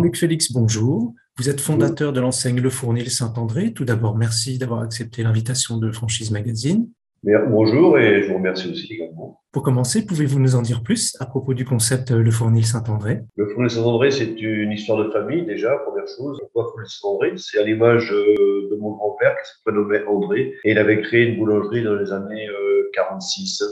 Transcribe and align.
Jean-Luc 0.00 0.16
Félix, 0.16 0.50
bonjour. 0.50 1.12
Vous 1.36 1.50
êtes 1.50 1.60
fondateur 1.60 2.14
de 2.14 2.22
l'enseigne 2.22 2.58
Le 2.58 2.70
Fournil 2.70 3.10
Saint-André. 3.10 3.74
Tout 3.74 3.84
d'abord, 3.84 4.16
merci 4.16 4.56
d'avoir 4.56 4.80
accepté 4.80 5.22
l'invitation 5.22 5.76
de 5.76 5.92
Franchise 5.92 6.30
Magazine. 6.30 6.88
Bonjour 7.22 7.98
et 7.98 8.22
je 8.22 8.28
vous 8.28 8.38
remercie 8.38 8.70
aussi 8.70 8.94
également. 8.94 9.42
Pour 9.52 9.62
commencer, 9.62 10.06
pouvez-vous 10.06 10.40
nous 10.40 10.54
en 10.54 10.62
dire 10.62 10.82
plus 10.82 11.14
à 11.20 11.26
propos 11.26 11.52
du 11.52 11.66
concept 11.66 12.12
Le 12.12 12.30
Fournil 12.30 12.64
Saint-André? 12.64 13.20
Le 13.36 13.46
Fournil 13.50 13.70
Saint-André, 13.70 14.10
c'est 14.10 14.40
une 14.40 14.72
histoire 14.72 15.04
de 15.04 15.10
famille 15.10 15.44
déjà, 15.44 15.76
première 15.76 16.08
chose. 16.08 16.38
Pourquoi 16.40 16.70
Fournil 16.70 16.88
Saint-André? 16.88 17.32
C'est 17.36 17.58
à 17.58 17.64
l'image 17.64 18.10
euh, 18.10 18.70
de 18.70 18.76
mon 18.80 18.92
grand-père 18.92 19.36
qui 19.36 19.50
se 19.50 19.62
prénommait 19.66 20.06
André 20.06 20.54
et 20.64 20.70
il 20.70 20.78
avait 20.78 21.02
créé 21.02 21.26
une 21.26 21.36
boulangerie 21.36 21.82
dans 21.82 21.96
les 21.96 22.10
années 22.10 22.48
46. 22.94 23.60
Euh, 23.60 23.66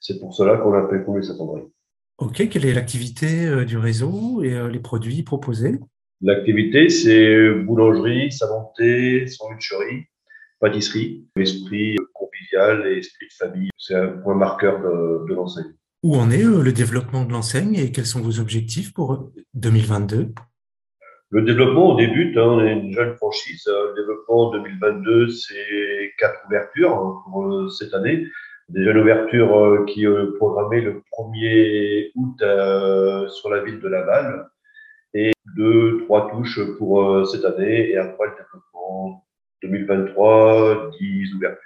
c'est 0.00 0.18
pour 0.18 0.34
cela 0.34 0.56
qu'on 0.56 0.72
l'appelle 0.72 1.04
Fournil 1.04 1.24
Saint-André. 1.24 1.60
Ok, 2.18 2.48
quelle 2.48 2.64
est 2.64 2.72
l'activité 2.72 3.44
euh, 3.44 3.64
du 3.64 3.76
réseau 3.76 4.44
et 4.44 4.54
euh, 4.54 4.68
les 4.68 4.78
produits 4.78 5.24
proposés? 5.24 5.80
L'activité, 6.20 6.88
c'est 6.88 7.50
boulangerie, 7.50 8.30
savanté, 8.30 9.26
sandwicherie, 9.26 10.04
pâtisserie, 10.60 11.26
esprit 11.36 11.96
convivial 12.12 12.86
et 12.86 12.98
esprit 12.98 13.26
de 13.26 13.32
famille. 13.32 13.70
C'est 13.76 13.96
un 13.96 14.06
point 14.06 14.36
marqueur 14.36 14.80
de, 14.80 15.34
l'enseigne. 15.34 15.74
Où 16.04 16.14
en 16.14 16.30
est 16.30 16.44
euh, 16.44 16.62
le 16.62 16.72
développement 16.72 17.24
de 17.24 17.32
l'enseigne 17.32 17.74
et 17.74 17.90
quels 17.90 18.06
sont 18.06 18.20
vos 18.20 18.38
objectifs 18.38 18.92
pour 18.92 19.32
2022 19.54 20.32
Le 21.30 21.42
développement, 21.42 21.94
on 21.94 21.96
débute, 21.96 22.36
hein, 22.36 22.46
on 22.46 22.64
est 22.64 22.74
une 22.74 22.92
jeune 22.92 23.16
franchise. 23.16 23.64
Le 23.66 23.94
développement 23.96 24.52
2022, 24.52 25.30
c'est 25.30 26.12
quatre 26.16 26.46
ouvertures 26.46 26.92
hein, 26.92 27.22
pour 27.24 27.72
cette 27.72 27.92
année. 27.92 28.28
Déjà 28.70 28.92
l'ouverture 28.92 29.56
euh, 29.56 29.84
qui 29.84 30.04
est 30.04 30.36
programmée 30.38 30.80
le 30.80 31.02
1er 31.12 32.12
août 32.14 32.40
euh, 32.40 33.28
sur 33.28 33.50
la 33.50 33.62
ville 33.62 33.78
de 33.78 33.88
Laval. 33.88 34.48
Et 35.12 35.32
deux, 35.56 35.98
trois 36.04 36.30
touches 36.30 36.60
pour 36.78 37.02
euh, 37.02 37.24
cette 37.24 37.44
année. 37.44 37.90
Et 37.90 37.98
après 37.98 38.26
le 38.26 38.32
développement 38.32 39.24
2023, 39.62 40.90
10 40.98 41.34
ouvertures. 41.34 41.60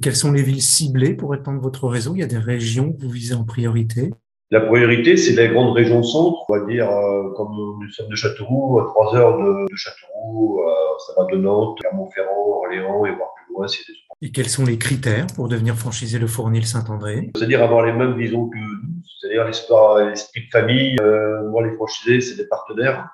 Quelles 0.00 0.16
sont 0.16 0.32
les 0.32 0.42
villes 0.42 0.62
ciblées 0.62 1.14
pour 1.14 1.34
étendre 1.34 1.60
votre 1.60 1.88
réseau? 1.88 2.12
Il 2.14 2.20
y 2.20 2.24
a 2.24 2.26
des 2.26 2.38
régions 2.38 2.92
que 2.92 3.02
vous 3.02 3.10
visez 3.10 3.34
en 3.34 3.44
priorité. 3.44 4.10
La 4.50 4.60
priorité, 4.60 5.16
c'est 5.16 5.34
les 5.34 5.48
grandes 5.48 5.74
régions 5.74 6.02
centre, 6.02 6.44
on 6.48 6.56
va 6.56 6.64
dire, 6.66 6.88
comme 7.34 7.52
nous 7.80 7.90
sommes 7.90 8.08
de 8.08 8.14
Châteauroux, 8.14 8.78
à 8.78 8.84
3 8.84 9.16
heures 9.16 9.38
de, 9.38 9.70
de 9.70 9.76
Châteauroux, 9.76 10.60
ça 11.06 11.12
va 11.16 11.26
de 11.32 11.36
Nantes, 11.38 11.78
Clermont-Ferrand, 11.80 12.62
Orléans 12.62 13.06
et 13.06 13.14
voir 13.14 13.30
plus 13.34 13.54
loin, 13.54 13.66
c'est 13.66 13.86
des 13.88 13.98
et 14.22 14.30
quels 14.30 14.48
sont 14.48 14.64
les 14.64 14.78
critères 14.78 15.26
pour 15.34 15.48
devenir 15.48 15.76
franchisé 15.76 16.18
le 16.18 16.26
Fournil 16.26 16.66
Saint-André? 16.66 17.30
C'est-à-dire 17.36 17.62
avoir 17.62 17.84
les 17.84 17.92
mêmes 17.92 18.16
visions 18.16 18.48
que 18.48 18.58
nous, 18.58 19.02
c'est-à-dire 19.20 19.44
l'esprit 19.44 20.46
de 20.46 20.50
famille. 20.50 20.96
Euh, 21.00 21.48
moi, 21.50 21.66
les 21.66 21.72
franchisés, 21.72 22.20
c'est 22.20 22.36
des 22.36 22.48
partenaires. 22.48 23.08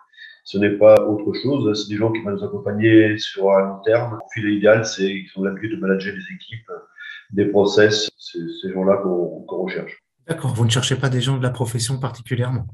Ce 0.44 0.58
n'est 0.58 0.76
pas 0.76 0.94
autre 1.06 1.32
chose. 1.42 1.80
C'est 1.80 1.92
des 1.92 1.96
gens 1.96 2.10
qui 2.12 2.20
vont 2.22 2.30
nous 2.30 2.44
accompagner 2.44 3.18
sur 3.18 3.50
un 3.52 3.60
long 3.60 3.80
terme. 3.84 4.12
Le 4.12 4.18
profil 4.18 4.56
idéal, 4.56 4.84
c'est 4.84 5.06
qu'ils 5.06 5.30
ont 5.36 5.44
l'habitude 5.44 5.72
de 5.72 5.80
manager 5.80 6.14
des 6.14 6.34
équipes, 6.34 6.70
des 7.30 7.46
process. 7.46 8.10
C'est 8.18 8.38
ces 8.62 8.72
gens-là 8.72 8.98
qu'on 8.98 9.62
recherche. 9.62 10.02
D'accord. 10.26 10.54
Vous 10.54 10.64
ne 10.64 10.70
cherchez 10.70 10.96
pas 10.96 11.08
des 11.08 11.20
gens 11.20 11.36
de 11.38 11.42
la 11.42 11.50
profession 11.50 11.98
particulièrement? 11.98 12.66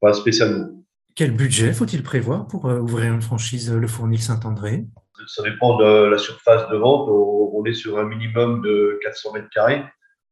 Pas 0.00 0.12
spécialement. 0.12 0.68
Quel 1.14 1.32
budget 1.32 1.72
faut-il 1.72 2.02
prévoir 2.02 2.46
pour 2.46 2.66
euh, 2.66 2.80
ouvrir 2.80 3.12
une 3.12 3.22
franchise 3.22 3.70
Le 3.72 3.86
Fournil 3.86 4.20
Saint-André? 4.20 4.86
Ça 5.26 5.42
dépend 5.42 5.76
de 5.76 6.04
la 6.04 6.18
surface 6.18 6.68
de 6.70 6.76
vente. 6.76 7.08
On 7.08 7.64
est 7.64 7.74
sur 7.74 7.98
un 7.98 8.04
minimum 8.04 8.62
de 8.62 8.98
400 9.02 9.32
mètres 9.34 9.50
carrés. 9.50 9.82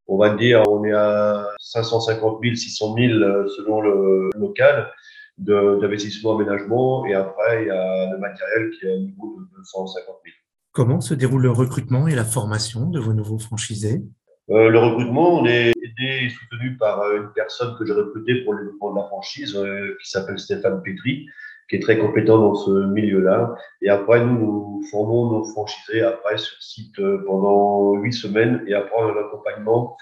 On 0.07 0.19
va 0.19 0.31
dire, 0.31 0.63
on 0.69 0.85
est 0.85 0.93
à 0.93 1.47
550 1.61 2.41
000, 2.43 2.55
600 2.57 2.95
000 2.97 3.13
selon 3.49 3.81
le 3.81 4.31
local 4.37 4.91
d'investissement 5.39 6.37
aménagement. 6.37 7.07
Et 7.07 7.15
après, 7.15 7.63
il 7.63 7.69
y 7.69 7.71
a 7.71 8.11
le 8.13 8.19
matériel 8.19 8.71
qui 8.71 8.87
est 8.87 8.93
à 8.93 8.97
niveau 8.97 9.39
de 9.41 9.57
250 9.59 10.07
000. 10.25 10.35
Comment 10.73 11.01
se 11.01 11.15
déroule 11.15 11.43
le 11.43 11.51
recrutement 11.51 12.07
et 12.07 12.15
la 12.15 12.25
formation 12.25 12.89
de 12.91 13.01
vos 13.01 13.13
nouveaux 13.13 13.39
franchisés? 13.39 14.03
Euh, 14.51 14.69
Le 14.69 14.79
recrutement, 14.79 15.41
on 15.41 15.47
est 15.47 15.71
aidé 15.71 16.25
et 16.25 16.29
soutenu 16.29 16.77
par 16.77 17.11
une 17.13 17.31
personne 17.35 17.77
que 17.79 17.85
j'ai 17.85 17.93
recrutée 17.93 18.43
pour 18.45 18.55
le 18.55 18.65
développement 18.65 18.93
de 18.93 18.97
la 19.01 19.07
franchise, 19.07 19.57
euh, 19.57 19.97
qui 20.03 20.11
s'appelle 20.11 20.39
Stéphane 20.39 20.83
Petri, 20.83 21.27
qui 21.71 21.77
est 21.77 21.81
très 21.81 21.99
compétent 21.99 22.39
dans 22.39 22.55
ce 22.55 22.71
milieu-là. 22.71 23.55
Et 23.81 23.89
après, 23.89 24.25
nous, 24.25 24.37
nous 24.37 24.83
formons 24.91 25.31
nos 25.31 25.45
franchisés 25.45 26.03
après 26.03 26.37
sur 26.37 26.61
site 26.61 26.99
euh, 26.99 27.23
pendant 27.25 27.95
huit 27.95 28.13
semaines 28.13 28.65
et 28.67 28.75
après 28.75 29.01
un 29.01 29.17
accompagnement 29.17 29.97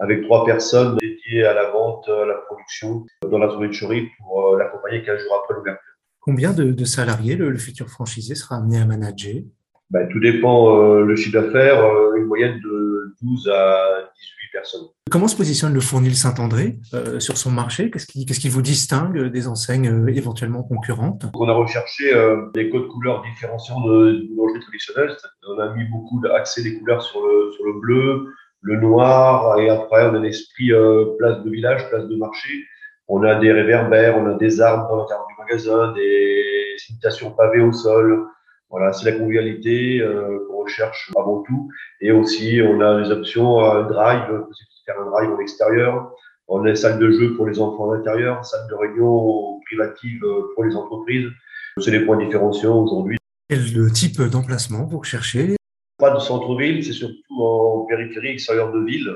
avec 0.00 0.24
trois 0.24 0.44
personnes 0.44 0.96
dédiées 0.96 1.44
à 1.44 1.54
la 1.54 1.70
vente, 1.70 2.08
à 2.08 2.26
la 2.26 2.34
production 2.34 3.06
dans 3.30 3.38
la 3.38 3.48
sandwicherie 3.48 4.08
pour 4.18 4.54
euh, 4.54 4.58
l'accompagner 4.58 5.04
15 5.04 5.22
jours 5.22 5.40
après 5.44 5.54
l'ouverture. 5.54 5.92
Combien 6.18 6.52
de, 6.52 6.84
salariés 6.84 7.36
le, 7.36 7.56
futur 7.56 7.88
franchisé 7.88 8.34
sera 8.34 8.56
amené 8.56 8.78
à 8.78 8.84
manager? 8.84 9.42
Ben, 9.90 10.08
Tout 10.08 10.18
dépend 10.18 10.76
euh, 10.76 11.04
le 11.04 11.14
chiffre 11.14 11.40
d'affaires, 11.40 11.84
une 12.16 12.24
moyenne 12.24 12.58
de 12.64 12.91
12 13.22 13.48
à 13.48 14.10
18 14.14 14.52
personnes. 14.52 14.86
Comment 15.10 15.28
se 15.28 15.36
positionne 15.36 15.74
le 15.74 15.80
Fournil 15.80 16.16
Saint-André 16.16 16.78
euh, 16.94 17.20
sur 17.20 17.36
son 17.36 17.50
marché? 17.50 17.90
Qu'est-ce 17.90 18.06
qui, 18.06 18.24
qui, 18.24 18.48
vous 18.48 18.62
distingue 18.62 19.26
des 19.26 19.48
enseignes 19.48 19.88
euh, 19.88 20.06
éventuellement 20.08 20.62
concurrentes? 20.62 21.26
On 21.34 21.48
a 21.48 21.52
recherché 21.52 22.14
euh, 22.14 22.50
des 22.54 22.70
codes 22.70 22.88
couleurs 22.88 23.22
différenciants 23.22 23.80
de 23.80 24.26
boulangerie 24.28 24.60
traditionnelle. 24.60 25.16
On 25.48 25.58
a 25.58 25.74
mis 25.74 25.84
beaucoup 25.84 26.20
d'accès 26.20 26.62
des 26.62 26.78
couleurs 26.78 27.02
sur 27.02 27.20
le, 27.26 27.52
sur 27.52 27.64
le 27.64 27.80
bleu, 27.80 28.34
le 28.60 28.80
noir, 28.80 29.58
et 29.58 29.68
après 29.68 30.06
on 30.06 30.14
a 30.14 30.18
l'esprit 30.20 30.70
place 31.18 31.42
de 31.42 31.50
village, 31.50 31.88
place 31.88 32.06
de 32.06 32.16
marché. 32.16 32.64
On 33.08 33.22
a 33.24 33.34
des 33.34 33.52
réverbères, 33.52 34.16
on 34.16 34.26
a 34.26 34.34
des 34.34 34.60
arbres 34.60 34.88
dans 34.88 34.96
l'intérieur 34.96 35.26
du 35.26 35.34
magasin, 35.38 35.92
des 35.92 36.76
imitations 36.88 37.32
pavées 37.32 37.60
au 37.60 37.72
sol. 37.72 38.26
Voilà, 38.72 38.92
c'est 38.92 39.08
la 39.08 39.16
convivialité 39.16 40.02
qu'on 40.48 40.62
recherche 40.62 41.12
avant 41.16 41.42
tout. 41.42 41.68
Et 42.00 42.10
aussi, 42.10 42.60
on 42.64 42.80
a 42.80 43.02
des 43.02 43.10
options 43.10 43.58
drive, 43.84 44.44
faire 44.86 45.00
un 45.00 45.10
drive 45.10 45.30
en 45.30 45.38
extérieur. 45.38 46.10
On 46.48 46.64
a 46.64 46.70
une 46.70 46.74
salle 46.74 46.98
de 46.98 47.10
jeu 47.10 47.36
pour 47.36 47.46
les 47.46 47.60
enfants 47.60 47.90
à 47.90 47.96
l'intérieur, 47.96 48.44
salle 48.44 48.66
de 48.68 48.74
réunion 48.74 49.60
privative 49.66 50.22
pour 50.54 50.64
les 50.64 50.74
entreprises. 50.74 51.28
C'est 51.78 51.90
les 51.90 52.00
points 52.00 52.18
différenciants 52.18 52.82
aujourd'hui. 52.82 53.18
Quel 53.48 53.92
type 53.92 54.20
d'emplacement 54.22 54.84
vous 54.84 54.98
recherchez? 54.98 55.56
Pas 55.98 56.14
de 56.14 56.18
centre-ville, 56.18 56.82
c'est 56.84 56.92
surtout 56.92 57.14
en 57.38 57.84
périphérie 57.86 58.28
extérieure 58.28 58.72
de 58.72 58.82
ville 58.84 59.12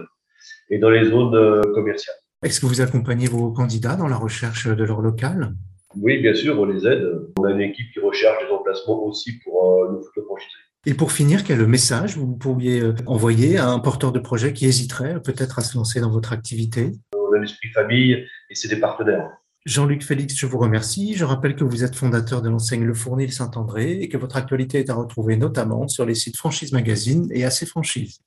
et 0.69 0.79
dans 0.79 0.91
les 0.91 1.05
zones 1.07 1.35
euh, 1.35 1.63
commerciales. 1.75 2.17
Est-ce 2.43 2.61
que 2.61 2.67
vous 2.67 2.81
accompagnez 2.81 3.27
vos 3.27 3.51
candidats 3.51 3.97
dans 3.97 4.09
la 4.09 4.17
recherche 4.17 4.69
de 4.69 4.85
leur 4.85 5.01
local? 5.01 5.55
Oui, 6.01 6.19
bien 6.19 6.35
sûr, 6.35 6.59
on 6.59 6.65
les 6.67 6.87
aide. 6.87 7.07
On 7.39 7.45
a 7.45 7.51
une 7.53 7.61
équipe 7.61 7.91
qui 7.93 8.01
recherche 8.01 8.45
des 8.45 8.53
emplacements 8.53 9.05
aussi 9.05 9.39
pour 9.45 9.83
euh, 9.83 9.93
nos 9.93 10.25
franchisés. 10.25 10.51
Et 10.85 10.95
pour 10.95 11.11
finir, 11.11 11.43
quel 11.43 11.67
message 11.67 12.17
vous 12.17 12.37
pourriez 12.37 12.81
euh, 12.81 12.95
envoyer 13.07 13.57
à 13.57 13.69
un 13.69 13.81
porteur 13.81 14.13
de 14.13 14.21
projet 14.21 14.53
qui 14.53 14.67
hésiterait 14.67 15.21
peut-être 15.21 15.59
à 15.59 15.63
se 15.63 15.77
lancer 15.77 16.01
dans 16.01 16.11
votre 16.11 16.33
activité? 16.33 16.93
On 17.13 17.35
a 17.35 17.41
l'esprit 17.41 17.69
famille 17.71 18.13
et 18.13 18.55
c'est 18.55 18.69
des 18.69 18.77
partenaires. 18.77 19.31
Jean-Luc 19.65 20.05
Félix, 20.05 20.37
je 20.37 20.47
vous 20.47 20.59
remercie. 20.59 21.15
Je 21.17 21.25
rappelle 21.25 21.57
que 21.57 21.65
vous 21.65 21.83
êtes 21.83 21.97
fondateur 21.97 22.41
de 22.41 22.49
l'enseigne 22.49 22.85
Le 22.85 22.95
Fournil 22.95 23.33
Saint-André 23.33 23.95
et 23.95 24.09
que 24.09 24.17
votre 24.17 24.37
actualité 24.37 24.79
est 24.79 24.91
à 24.91 24.95
retrouver 24.95 25.37
notamment 25.37 25.89
sur 25.89 26.07
les 26.07 26.15
sites 26.15 26.37
Franchise 26.37 26.73
Magazine 26.73 27.27
et 27.33 27.45
AC 27.45 27.65
Franchise. 27.67 28.21